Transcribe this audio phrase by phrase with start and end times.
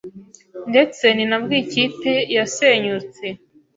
[0.69, 3.25] ndetse ni nabwo iyi kipe yasenyutse.